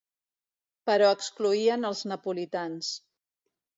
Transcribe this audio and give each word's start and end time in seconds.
Però 0.89 1.11
excloïen 1.17 1.91
els 1.91 2.01
napolitans. 2.13 2.91